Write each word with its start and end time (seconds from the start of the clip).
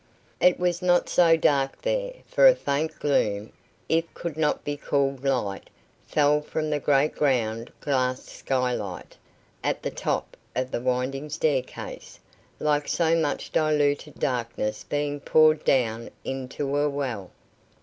It 0.39 0.59
was 0.59 0.81
not 0.81 1.09
so 1.09 1.37
dark 1.37 1.79
there, 1.83 2.13
for 2.25 2.47
a 2.47 2.55
faint 2.55 2.97
gloom 2.97 3.51
it 3.87 4.15
could 4.15 4.35
not 4.35 4.63
be 4.63 4.75
called 4.75 5.23
light 5.23 5.69
fell 6.07 6.41
from 6.41 6.71
the 6.71 6.79
great 6.79 7.13
ground 7.13 7.71
glass 7.81 8.23
sky 8.23 8.73
light, 8.73 9.15
at 9.63 9.83
the 9.83 9.91
top 9.91 10.35
of 10.55 10.71
the 10.71 10.81
winding 10.81 11.29
staircase, 11.29 12.19
like 12.59 12.87
so 12.87 13.15
much 13.15 13.51
diluted 13.51 14.19
darkness 14.19 14.83
being 14.83 15.19
poured 15.19 15.63
down 15.63 16.09
into 16.25 16.75
a 16.77 16.89
well. 16.89 17.29